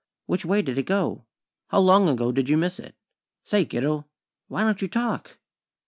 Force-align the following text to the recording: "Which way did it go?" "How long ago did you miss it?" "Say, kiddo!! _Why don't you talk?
"Which 0.25 0.45
way 0.45 0.63
did 0.63 0.79
it 0.79 0.87
go?" 0.87 1.27
"How 1.67 1.77
long 1.79 2.09
ago 2.09 2.31
did 2.31 2.49
you 2.49 2.57
miss 2.57 2.79
it?" 2.79 2.95
"Say, 3.43 3.65
kiddo!! 3.65 4.07
_Why 4.49 4.61
don't 4.61 4.81
you 4.81 4.87
talk? 4.87 5.37